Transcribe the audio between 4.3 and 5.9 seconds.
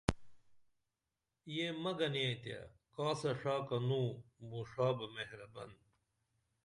موں ݜا بہ مہربن